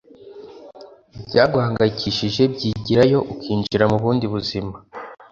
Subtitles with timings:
[1.19, 4.75] ibyaguhangayikishije byigirayo ukinjira mu bundi buzima